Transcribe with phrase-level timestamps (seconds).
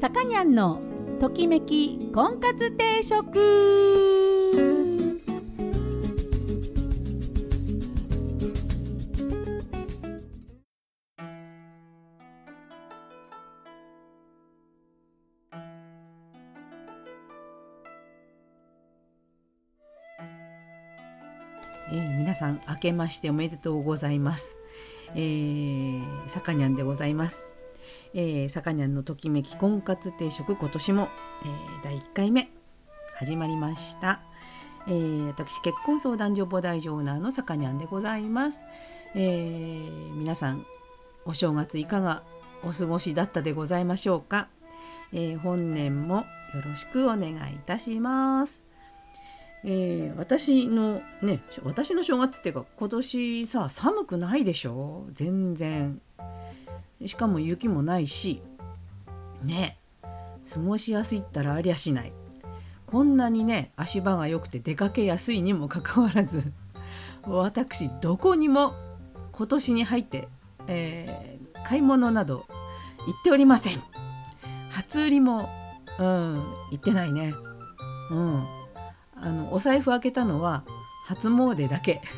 [0.00, 0.80] さかにゃんの
[1.20, 3.38] ときめき婚活定食
[21.90, 24.61] えー、皆さん明けましておめでとうございます。
[25.14, 27.50] えー、さかにゃんでございます。
[28.14, 31.08] えー、さかにゃんのときめき婚活定食今年も、
[31.44, 32.50] えー、第1回目
[33.16, 34.20] 始まりました。
[34.86, 38.64] えー、私結婚相談所母大ジョーナーのさかにゃんでございます。
[39.14, 40.66] えー、皆さん
[41.24, 42.22] お正月いかが
[42.62, 44.48] お過ごしだったでございましょうか？
[45.12, 46.16] えー、本年も
[46.54, 48.64] よろしくお願いいたします。
[49.64, 55.06] えー、私のね私の正月っていうか今年さ寒くないでしょ？
[55.12, 56.00] 全然。
[57.06, 58.42] しかも雪もないし
[59.42, 59.76] ね
[60.52, 62.12] 過ごしやすいったらありゃしない。
[62.86, 66.42] こんなにね足場が良くて出かけやすいにもかかわらず
[67.22, 68.74] 私どこにも
[69.32, 70.28] 今年に入って、
[70.66, 72.46] えー、買い物など
[73.06, 73.82] 行っておりません。
[74.70, 75.48] 初売りも
[75.98, 76.34] うん
[76.70, 77.32] 行ってないね。
[78.10, 78.46] うん。
[79.22, 80.64] あのお財布開けたのは
[81.06, 82.00] 初詣だけ。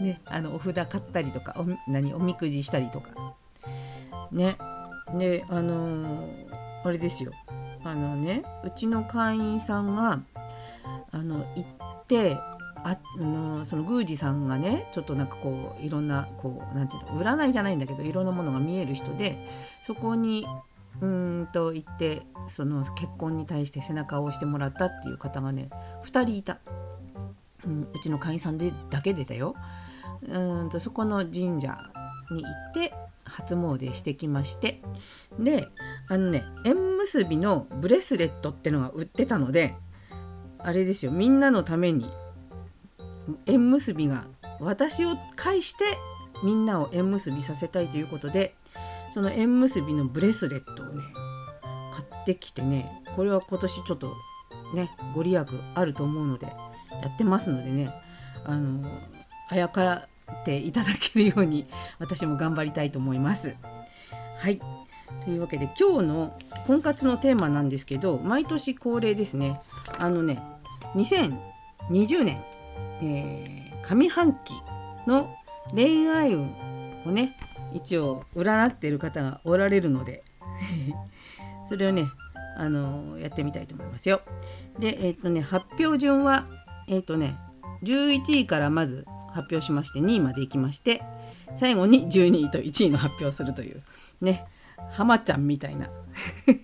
[0.00, 3.10] ねあのお札買ったりとかお何おみくじしたりとか。
[4.30, 4.56] ね
[5.14, 6.48] であのー
[6.84, 7.32] あれですよ。
[7.84, 10.20] あのねうちの会員さんが
[11.10, 12.36] あの行って
[12.84, 19.46] ああのその宮司さんがねちょっとなんかこういろんなこうなんていうの占いじゃないんだけどいろんなものが見える人で
[19.82, 20.46] そこに
[21.00, 25.68] うんと行ってその結婚に対して背中を押してもらったっていう方がね
[26.04, 26.58] 2人いた、
[27.64, 29.54] うん、うちの会員さんでだけでだよ。
[30.26, 31.78] うんとそこの神社
[32.30, 32.92] に行って
[33.24, 34.80] 初詣してきまして。
[35.38, 35.68] で
[36.08, 39.74] あのね縁結びのブレスレットってのが売ってたので
[40.58, 41.12] あれですよ。
[41.12, 42.10] みんなのために
[43.46, 44.24] 縁結びが
[44.60, 45.84] 私を介して
[46.42, 48.54] みんなを縁結びさせたいということで
[49.10, 51.02] その縁結びのブレスレットをね
[51.92, 54.14] 買ってきてねこれは今年ちょっと
[54.74, 57.90] ねご利益あると思うのでやってますのでね
[58.44, 58.88] あの
[59.50, 60.08] あやから
[60.40, 61.66] っていただけるように
[61.98, 63.56] 私も頑張りたいと思います。
[64.38, 64.60] はい
[65.24, 69.60] というわけで今日の婚活のテーマなんですけど毎年恒例ですね
[69.98, 70.42] あのね
[70.94, 72.44] 2020年、
[73.02, 74.52] えー上半期
[75.06, 75.34] の
[75.74, 76.52] 恋愛運
[77.06, 77.36] をね
[77.74, 80.22] 一応占ってる方がおられるので
[81.66, 82.06] それをね
[82.56, 84.20] あのやってみたいと思いますよ。
[84.78, 86.46] でえっ、とね発表順は
[86.88, 87.36] えっ、とね
[87.82, 91.02] 11位からまず発表しまして2位まで行きまして
[91.54, 93.82] 最後に12位と1位の発表をするという
[94.20, 94.46] ね
[94.90, 95.88] 浜ちゃんみたいな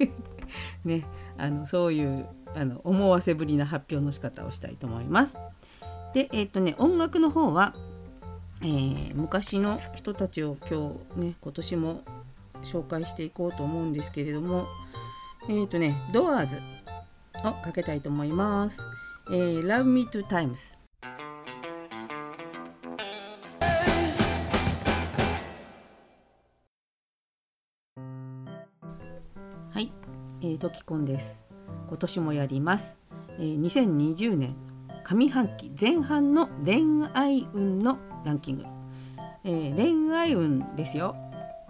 [0.84, 1.04] ね
[1.38, 5.36] あのそういうあの思わせぶりな発表の仕方をしたいと思います。
[6.14, 7.74] でえっ、とね音楽の方は、
[8.64, 12.00] えー昔の人たちを今日ね今年も
[12.62, 14.66] 紹介していこうと思うんですけれども
[15.50, 16.56] えっ、とねドアーズ
[17.46, 18.80] をかけたいと思います。
[19.30, 20.78] えー、Love Me Two Times
[29.70, 29.92] はい、
[30.40, 31.44] えー、トキコンです。
[31.86, 32.96] 今年もやります。
[33.38, 34.54] えー、2020年
[35.04, 38.64] 上半期前半の恋愛運のランキング。
[39.44, 41.16] えー恋愛運ですよ。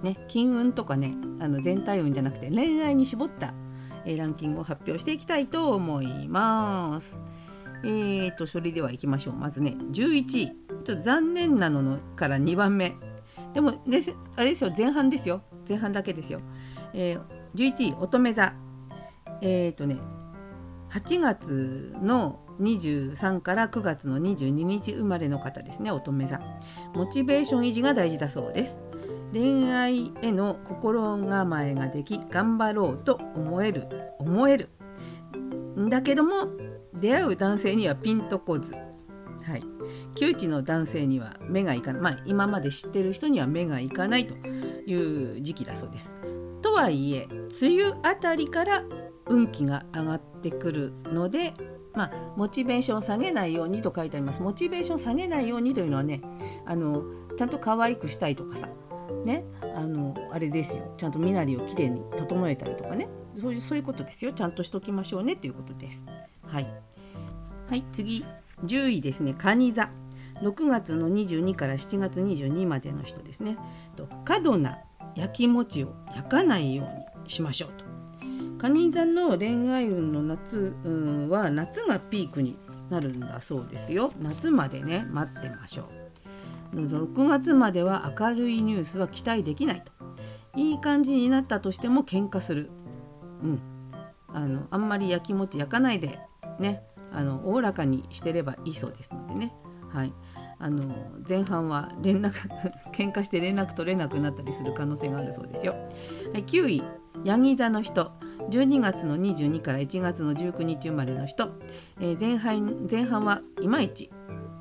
[0.02, 3.54] ね、金運とかね、あの全体運じゃなくて恋愛に絞った、
[4.04, 7.20] えーランキングを発表していきたいと思います。
[7.82, 9.34] えーとそれでは行きましょう。
[9.34, 10.24] まずね、11位。
[10.26, 12.94] ちょっと残念なののから2番目。
[13.52, 15.42] でもですあれですよ、前半ですよ。
[15.68, 16.40] 前半だけですよ。
[16.92, 17.20] えー、
[17.54, 18.54] 11位乙女座。
[19.40, 19.96] えーとね、
[20.90, 26.40] 8月の23から9月の22日生まれの方ですね乙女座
[26.94, 28.80] モチベーション維持が大事だそうです。
[29.32, 34.68] 恋愛への心構えができ頑張ろうと思える思える。
[35.78, 36.46] んだけども
[36.94, 38.74] 出会う男性にはピンとこず。
[38.74, 39.62] はい。
[40.14, 42.02] 窮地の男性には目がいかない。
[42.02, 44.34] まあ今まで知ってる人には目がいかないと
[44.86, 46.16] いう時期だそうです。
[46.62, 48.84] とはいえ梅雨あたりから
[49.26, 51.54] 運気が上がってくるので、
[51.94, 54.42] まあ、モチベーションを下げないようにと書いてあります。
[54.42, 56.20] モチベーションを下げないようにというのはね
[56.66, 57.04] あの
[57.36, 58.68] ちゃんと可愛くしたいとかさ
[59.24, 59.44] ね
[59.74, 60.92] あのあれですよ。
[60.96, 63.08] ちゃんと身なりをきれいに整えたりとかね。
[63.40, 64.32] そういうそういうことですよ。
[64.32, 65.36] ちゃんとしときましょうね。
[65.36, 66.04] ということです。
[66.46, 66.66] はい、
[67.68, 68.24] はい、次。
[68.64, 69.34] 10位ですね。
[69.34, 69.90] 蟹座。
[70.42, 73.56] 6月の22から7月22までの人ですね。
[73.96, 74.78] と過度な
[75.14, 77.83] 焼き餅を焼かないようにしましょうと。
[78.68, 82.56] 蟹座の恋愛運の夏、うん、は夏がピークに
[82.90, 84.12] なるんだそうですよ。
[84.20, 85.88] 夏までね待ってましょ
[86.72, 86.76] う。
[86.76, 89.92] 6月までは明るいニュースは期待できないと。
[90.56, 92.70] いい感じになったとしても喧嘩する。
[93.42, 93.60] うん。
[94.28, 96.18] あのあんまり焼き餅焼かないで
[96.58, 96.82] ね。
[97.12, 99.54] あのおおらかにしてればいいそうですのでね。
[99.92, 100.12] はい。
[100.58, 100.94] あの
[101.28, 102.32] 前半は連絡
[102.92, 105.74] 喧嘩して連絡取れなくなったりする可能性があるそうですよ。
[106.32, 106.82] はい、9位。
[107.22, 108.12] ヤギ座の人。
[108.50, 111.50] 12月の22から1月の19日生まれの人、
[112.00, 114.10] えー、前半前半はいまいち、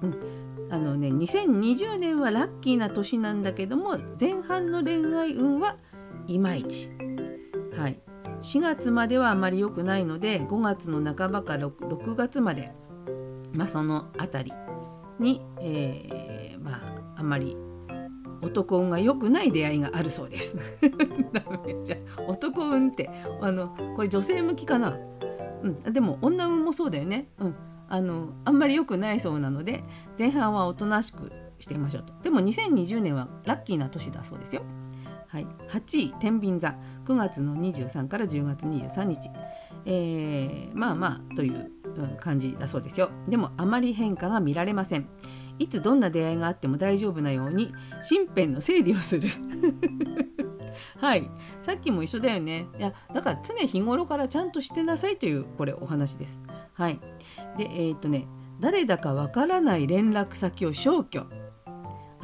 [0.02, 5.78] うん、あのね2020年はラッキーな年なんだけども前半の恋愛運は
[6.28, 6.90] いまいち。
[7.78, 8.00] はい。
[8.42, 12.74] 4月まではあまり良くないので5月の半ばから 6, 6月まで、
[13.54, 14.54] まあ、その辺り
[15.20, 17.56] に、えー、まああまり
[18.44, 20.57] 男運が良くない出会いがあるそうです。
[21.84, 21.98] じゃ
[22.28, 23.10] 男運って
[23.42, 24.98] あのこれ女性向きかな、
[25.63, 27.56] うん、でも女運もそうだよね、うん、
[27.90, 29.84] あのあんまり良くないそうなので
[30.18, 32.13] 前半はおとなしくしてみましょうと。
[32.22, 34.63] でも2020年はラッキーな年だそうですよ。
[35.28, 36.75] はい、8位天秤座。
[37.06, 39.31] 9月の23から10月23日、
[39.86, 41.72] えー、まあまあという
[42.19, 43.10] 感じだそうですよ。
[43.28, 45.07] でもあまり変化が見られません。
[45.60, 47.74] いつどんな出会いがあっても大丈夫なように
[48.10, 49.30] 身辺の整理をする。
[51.00, 51.30] はい。
[51.62, 52.68] さっきも一緒だよね。
[52.78, 56.42] いやだから常日頃からちゃんとしてなさいというこれお話です。
[56.74, 57.00] はい。
[57.58, 58.28] でえー、っとね
[58.60, 61.26] 誰だかわからない連絡先を消去。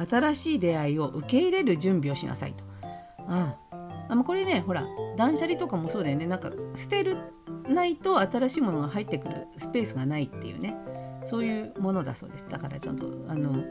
[0.08, 2.64] 新しい出会いを受け入れる準備をしなさいと。
[3.28, 3.56] あ
[4.08, 4.84] あこれねほら
[5.16, 6.26] 断捨離とかもそうだよね。
[6.26, 7.16] なんか捨てる
[7.68, 10.74] ないと新しいものが入ってくるスペースがないっていうね。
[11.24, 12.48] そういうものだそうです。
[12.48, 13.64] だからちゃんとあの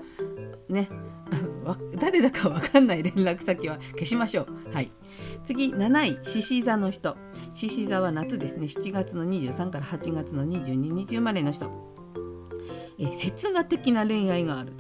[0.69, 0.89] ね。
[1.99, 4.73] 誰だか分かんない連絡先は消しましょう。
[4.73, 4.91] はい。
[5.45, 7.17] 次7位獅子座の人。
[7.53, 8.67] 獅子座は夏ですね。
[8.67, 11.71] 7月の23から8月の22日生まれの人。
[12.97, 14.73] え刹那的な恋愛がある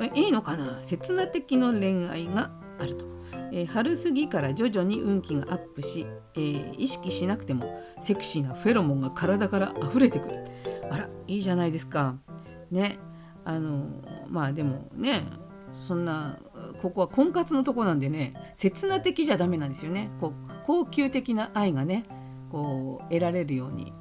[0.00, 0.78] えいいのかな？
[0.82, 3.10] 刹那的な恋愛があると。
[3.52, 10.44] えー、春過ぎから徐々に運気がアップし、えー、意識しなくてもセクシーなフェロモンが体から溢れてくる。
[10.90, 12.16] あらいいじゃないですか。
[12.70, 12.98] ね。
[13.44, 13.86] あの
[14.28, 15.22] まあでもね。
[15.72, 16.36] そんな
[16.82, 18.34] ここは婚活のとこなんでね。
[18.54, 20.10] 刹那的じゃダメなんですよね。
[20.20, 20.32] こう
[20.64, 22.04] 高級的な愛がね。
[22.50, 23.92] こう得られるように、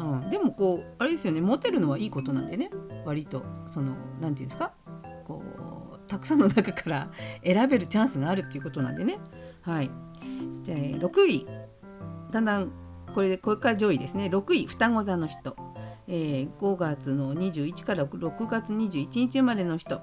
[0.00, 1.40] うん、でもこうあれですよね。
[1.40, 2.70] モテるのはいいことなんでね。
[3.04, 4.72] 割とその何て言うんですか。
[5.24, 5.42] こ
[5.94, 7.10] うたくさんの中から
[7.44, 9.18] 選べるチャンスがあるっていうことなんでね。
[9.62, 9.90] はい、
[10.62, 11.46] じゃあ6位。
[12.30, 12.72] だんだん
[13.14, 14.24] これでこれから上位ですね。
[14.26, 15.56] 6位双子座の人、
[16.06, 20.02] えー、5月の21から6月21日生まれの人。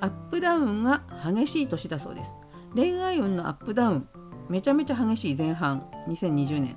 [0.00, 2.36] アップダウンが激しい年だそうです。
[2.74, 4.08] 恋愛運のアップダウン。
[4.48, 5.86] めちゃめちゃ激しい前半。
[6.08, 6.76] 2020年。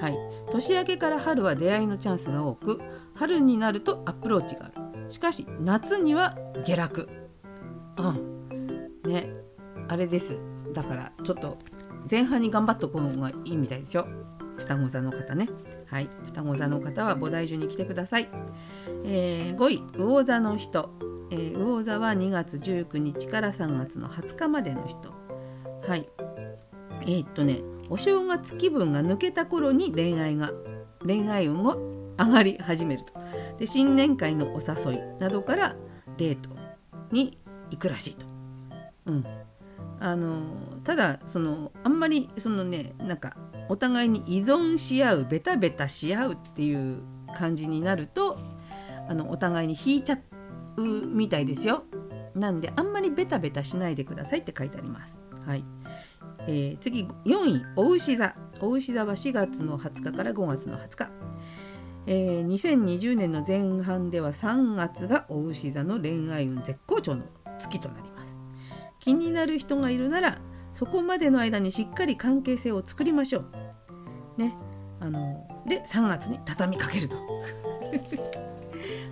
[0.00, 0.16] はい。
[0.50, 2.80] 年明けから春は出会いのチャンスが多く
[3.14, 5.10] 春になるとアプローチがある。
[5.10, 7.08] しかし夏には下落。
[7.96, 8.88] うん。
[9.04, 9.30] ね。
[9.88, 10.40] あれです。
[10.72, 11.58] だからちょっと
[12.10, 14.06] 前半に頑張っとく方がいいみたいですよ。
[14.58, 15.48] 双子座の方ね。
[15.86, 16.08] はい。
[16.26, 18.28] 双子座の方は菩提樹に来てください、
[19.04, 20.90] えー、5位魚座の人、
[21.30, 25.14] えー、魚座は2月19日から3月の20日までの人。
[25.88, 26.08] はい。
[27.02, 27.60] えー、っとね。
[27.90, 30.52] お正月気分が抜けた頃に恋愛が
[31.04, 31.76] 恋愛運を
[32.18, 33.12] 上がり始めると。
[33.58, 35.76] で新年会のお誘いなどから
[36.16, 36.50] デート
[37.10, 37.38] に
[37.70, 38.26] 行くらしいと。
[39.06, 39.24] うん、
[40.00, 40.42] あの
[40.84, 43.36] ただそのあんまりそのねなんか
[43.68, 47.02] お互いに依存し合うベタベタし合うっていう
[47.34, 48.38] 感じになると
[49.08, 50.18] あのお互いに引いちゃ
[50.76, 51.82] うみたいですよ。
[52.34, 55.22] なんであんまりベタベタしないでくださいって書いてあります。
[55.44, 55.64] はい
[56.46, 61.10] えー、次4位お牛座お牛座は4月の20日から5月の20日、
[62.06, 67.24] えー、2020年の前半では3月がお牛座の恋愛運絶好調の
[67.58, 68.38] 月となります
[68.98, 70.38] 気になる人がいるなら
[70.78, 73.44] そこまでの間にしっかり関係性を作りましょう。
[74.40, 74.54] ね。
[75.00, 77.16] あので3月に畳みかけると。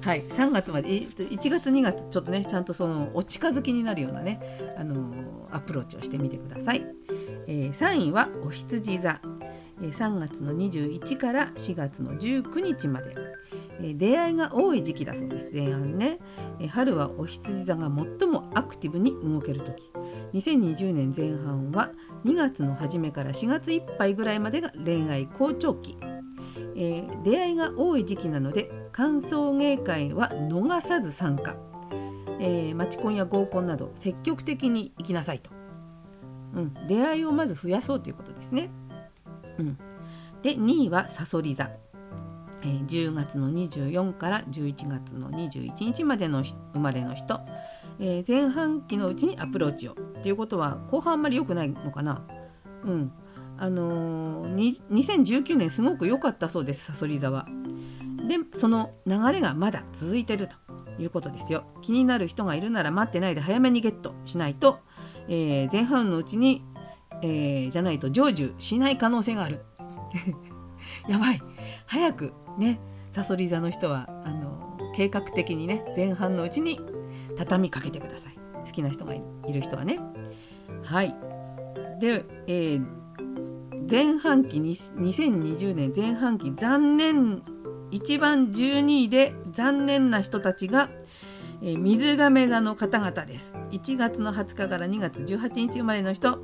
[0.02, 0.22] はい。
[0.22, 4.40] 3月まで1月2月ちょっとねちゃんとそのお近づきになるようなね
[4.78, 6.86] あのアプローチをしてみてください、
[7.48, 9.20] えー、3位はお羊座。
[9.82, 13.12] え3月の21から4月の19日まで。
[13.82, 15.50] え出会いが多い時期だそうです。
[15.52, 16.20] 前半ね。
[16.60, 19.82] え春はお羊座が最もアクティブに動ける時。
[20.32, 21.90] 2020年前半は
[22.24, 25.96] 2月の初めから4月いっぱいぐらいまでが恋愛好調期、
[26.76, 31.56] えー、出会いが多い時期なので歓送迎会は逃さず参加。
[32.38, 35.50] えー、マコンや合コンなど積極的に行きなさいと、
[36.54, 38.70] うん、出会いをまず増やそうということですね。
[39.58, 39.78] うん、
[40.42, 41.70] で2位はさそり座、
[42.66, 47.40] え、10月の24から11月の21日までの生まれの人、
[48.00, 52.26] えー、前半期のうちにアプローチをということは後半あんまり良くないのかな。
[52.84, 53.12] うん
[53.58, 57.46] あのー、2019年すごく良かったそうですさそり座は。
[58.28, 60.56] でその流れがまだ続いてると
[60.98, 61.64] いうことですよ。
[61.82, 64.80] 気になる人がいるなら待ってないで早めにゲットしないと、
[65.28, 66.64] えー、前半のうちに、
[67.22, 69.64] えー、じゃないと成就しない可能性がある。
[71.08, 71.42] やばい
[71.86, 74.56] 早くねさそり座の人はあの
[74.94, 76.80] 計画的にね前半のうちに
[77.36, 78.36] 畳みかけてください。
[78.66, 79.22] 好きな人がい
[79.52, 80.00] る人はね。
[80.82, 81.14] はい。
[82.00, 82.86] で、えー、
[83.90, 87.42] 前半期に2020年前半期残念
[87.90, 90.90] 一番12位で残念な人たちが、
[91.62, 93.54] えー、水亀座の方々です。
[93.70, 96.40] 1月の20日から2月18日生まれの人、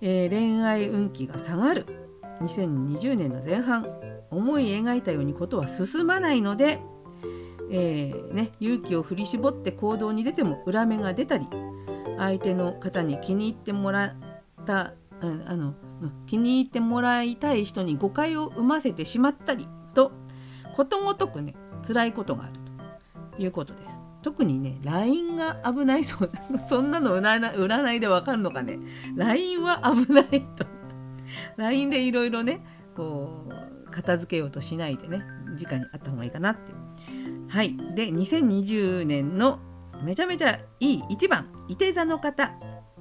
[0.00, 1.86] えー、恋愛運気が下がる。
[2.40, 4.09] 2020年の前半。
[4.30, 6.80] 思い描いたようにことは進まないので、
[7.70, 11.46] えー、ね、勇気を振り絞って行動に出ても裏目が出たり
[12.18, 14.14] 相手の方に気に入ってもらっ
[14.66, 15.74] たあの
[16.26, 20.12] 気に入ってもらいたい人に誤解を生ませてしまったりと
[20.74, 21.54] ことごとくね
[21.86, 22.70] 辛いことがあると。
[23.40, 24.00] いうことです。
[24.22, 26.30] 特にね LINE が危ないそう
[26.68, 28.78] そんなの占いでわかるのかね。
[29.16, 30.66] LINE は危ないと。
[31.56, 32.60] LINE でいろいろね
[32.94, 33.69] こう
[34.02, 35.22] 片付けようとしないでね
[35.60, 36.72] 直にあった方がいいかなって
[37.50, 37.76] はい。
[37.96, 39.58] で2020年の
[40.02, 42.52] めちゃめちゃいい1番いて座の方。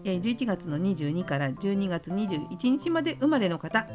[0.04, 3.88] 11月の22から12月21日まで生まれの方。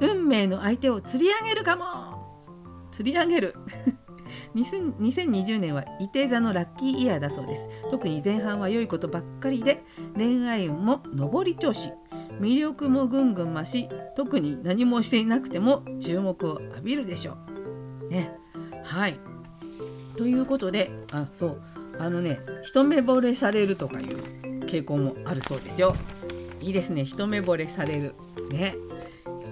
[0.00, 2.44] 運命の相手を釣り上げるかも。
[2.90, 3.54] 釣り上げる。
[4.54, 7.68] 2020年はいて座のラッキーイヤーだそうです。
[7.90, 9.82] 特に前半は良いことばっかりで
[10.16, 11.92] 恋愛運も上り調子。
[12.40, 17.36] 魅力もぐんぐん増し特に何もしていなくても注目を浴びるでしょ
[18.02, 18.08] う。
[18.08, 18.32] ね。
[18.82, 19.18] はい。
[20.16, 21.62] ということであそう。
[21.98, 25.94] あのね一目惚れされるとかいう傾向もあるそうですよ。
[26.60, 27.04] いいですね。
[27.04, 28.14] 一目惚れされる。
[28.50, 28.74] ね。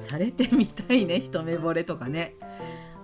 [0.01, 1.21] されてみたいね。
[1.21, 2.35] 一目惚れとかね。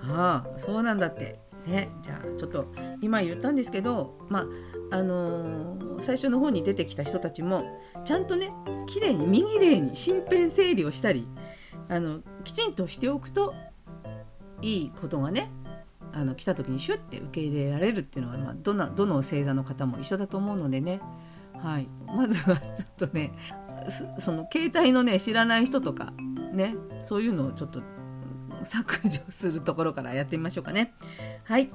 [0.02, 1.38] ああそうなんだって。
[1.66, 1.90] ね。
[2.02, 2.66] じゃあちょっと
[3.00, 4.46] 今言ったんですけどまあ
[4.90, 7.64] あのー、最初の方に出てきた人たちも
[8.04, 8.50] ちゃんとね
[8.86, 11.28] きれいに右霊に身辺整理をしたり
[11.88, 13.54] あのきちんとしておくと
[14.62, 15.50] いいことがね
[16.12, 21.00] あの来た時にシュッて受け入れられるっていうのは、まあ、どなどの星座の方も一緒だと思うのでね、
[21.62, 23.32] はい、まずはちょっとね
[24.18, 26.12] その携帯のね知らない人とか
[26.52, 27.82] ねそういうのをちょっと
[28.62, 30.94] 削除するところからやってみましょうかね。
[31.44, 31.70] はい。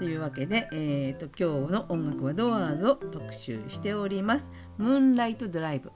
[0.00, 4.50] というわけで、えーと、今日の音楽はドアーズを特集しております。
[4.78, 5.92] ムーンライトドライブ。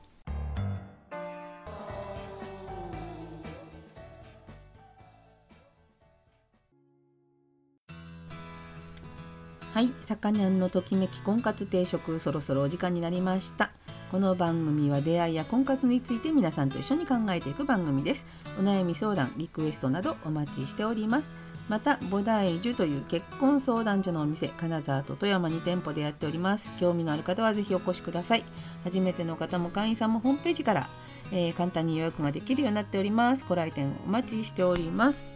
[9.73, 13.70] はい、さかにゃんのときめき婚活定食そろそろお時間になりました。
[14.14, 18.25] この番組は出会いや婚活について皆さんと一緒に考えていく番組です。
[18.56, 21.35] お悩み相談リクエストなどお待ちしております。
[21.68, 26.71] また菩提樹という結婚相談所のお店金沢と富山に店舗でやっております。
[26.78, 28.44] 興味のある方はぜひお越しください。
[28.85, 30.88] 初めての方も会員さんもホームページから、
[31.33, 33.44] えー、簡単に予約ができるようになっております。
[33.49, 35.26] ご来店お待ちしております。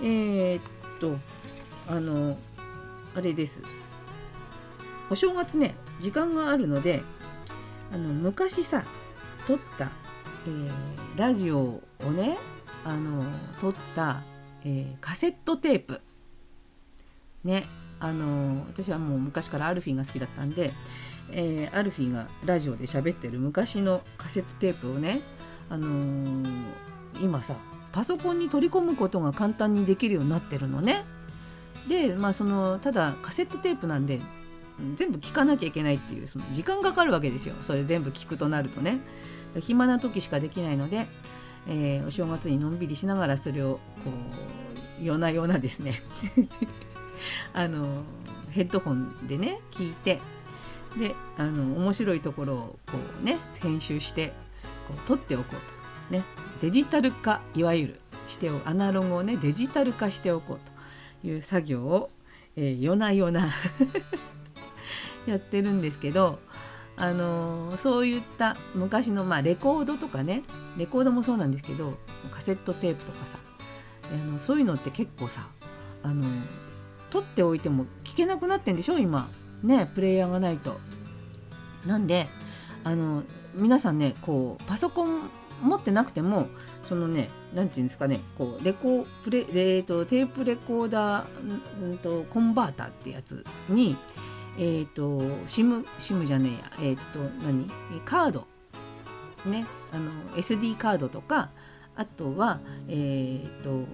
[0.00, 0.62] えー、っ
[0.98, 1.18] と
[1.88, 2.38] あの
[3.14, 3.60] あれです。
[5.10, 7.02] お正月ね時間があるので
[7.92, 8.84] あの昔さ
[9.46, 9.90] 撮った、
[10.46, 10.70] えー、
[11.16, 12.36] ラジオをね
[12.84, 13.24] あの
[13.60, 14.22] 撮った、
[14.64, 16.00] えー、カセットテープ
[17.44, 17.64] ね
[17.98, 20.72] あの私はもう昔からアルフィーが好きだったんで、
[21.32, 25.20] えー、アルフィーがラジオで喋ってる昔のカセットテープをね、
[25.70, 26.44] あのー、
[27.22, 27.56] 今さ
[27.92, 31.04] パソコンに取り込むことが簡単にできるようになってるのね。
[31.88, 34.20] でまあそのただカセットテープなんで
[34.94, 37.54] 全部聞かなきゃいけないっていうその時間がかかるわけですよ。
[37.62, 38.98] それ全部聞くとなるとね。
[39.60, 41.06] 暇な時しかできないので、
[41.68, 44.10] えー、お正月にのんびりしながらそれをこ
[45.00, 45.94] う夜な夜なですね。
[47.54, 48.04] あの
[48.50, 50.20] ヘッドホンでね聞いて
[50.98, 54.32] であの面白いところをこうね編集して
[54.88, 56.14] こう撮っておこうと。
[56.14, 56.22] ね。
[56.60, 60.58] デジタル化いわゆるしてアナログをねデジタル化しておこう
[61.22, 62.10] という作業を、
[62.56, 63.48] えー、夜な夜な。
[65.26, 66.38] やってるんですけど
[66.96, 70.42] あのそういった昔の、まあ、レコードとかね
[70.76, 71.98] レコードもそうなんですけど
[72.30, 73.38] カセットテープとかさ
[74.12, 75.46] あのそういうのって結構さ
[76.02, 76.24] あの
[77.10, 78.98] 取っておいても聞けなくなってんでしょ？
[78.98, 79.28] 今
[79.62, 80.78] ねプレイヤーがないと。
[81.86, 82.26] なんで
[82.82, 83.22] あの
[83.54, 85.30] 皆さんねこうパソコン
[85.62, 86.48] 持ってなくても
[86.82, 93.96] そのね何て言うんですかねこうレコプレ、えーと、テープレコーダー、んと、コンバーターってやつに
[94.58, 96.90] えっ、ー、とシムシムじゃねえや。
[96.90, 97.68] えっ、ー、と何？
[98.04, 98.46] カード。
[99.46, 99.66] ね。
[99.92, 101.50] あの SD カードとか
[101.94, 103.86] あとはえっ、ー、と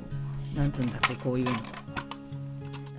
[0.57, 1.53] なんつうんだっけこういうの。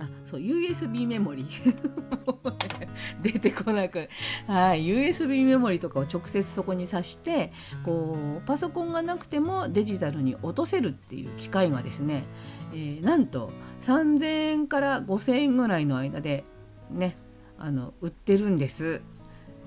[0.00, 1.46] あそう USB メモリ
[3.22, 4.08] 出てこなく、
[4.46, 7.50] はい、USB メモリとかを直接そこに挿して
[7.84, 12.24] こうパソコンがなくてもデジタルに落とせるっていう機械がですね、
[12.72, 16.44] えー、なんと3000円から5000円ぐらいの間で
[16.90, 17.16] ね
[17.58, 19.02] あの売ってるんです。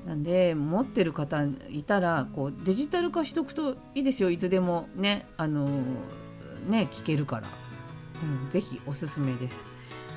[0.06, 5.66] なんで持ってる方いたらこうデジタル化しとくといいですよいつでもねあの
[6.66, 7.48] ね聞けるから、
[8.44, 9.66] うん、ぜひおすすめです。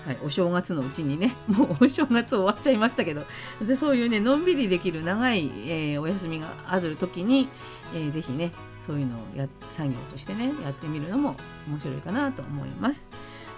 [0.06, 3.22] はい、お正月のうちにね もうお正月終わっちゃいましたけど
[3.60, 7.48] でそういうねのんびりできる長い、えー、お休みがある時に、
[7.94, 8.50] えー、ぜひね
[8.80, 11.36] そういうのをや作業としてねやってみるのも
[11.68, 13.10] 面白いかなと思います。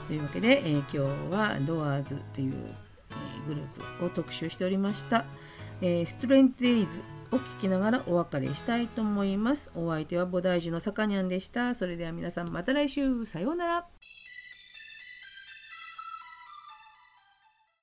[0.09, 0.99] というわけで、えー、今日
[1.33, 2.54] はドアーズという、
[3.47, 3.66] グルー
[3.99, 5.25] プを特集しておりました。
[5.81, 7.02] えー、ストレントデイズ
[7.33, 9.71] を聞きながらお別れしたいと思います。
[9.75, 11.75] お相手は菩提寺のさかにゃんでした。
[11.75, 13.91] それでは皆さんまた来週さようなら。